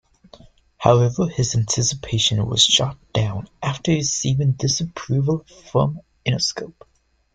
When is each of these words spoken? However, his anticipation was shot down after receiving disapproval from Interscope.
However, 0.79 1.27
his 1.29 1.53
anticipation 1.55 2.43
was 2.47 2.63
shot 2.63 2.97
down 3.13 3.47
after 3.61 3.91
receiving 3.91 4.53
disapproval 4.53 5.43
from 5.69 5.99
Interscope. 6.25 6.87